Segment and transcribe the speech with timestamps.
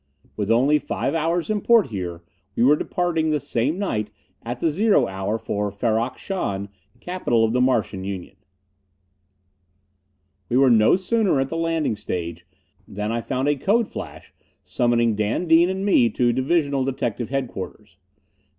[0.35, 2.23] With only five hours in port here,
[2.55, 4.09] we were departing the same night
[4.41, 8.35] at the zero hour for Ferrok Shahn, capital of the Martian Union.
[10.49, 12.47] We were no sooner at the landing stage
[12.87, 14.33] than I found a code flash
[14.63, 17.97] summoning Dan Dean and me to Divisional Detective Headquarters.